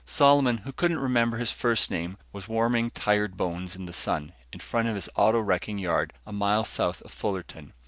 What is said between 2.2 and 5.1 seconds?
was warming tired bones in the sun, in front of his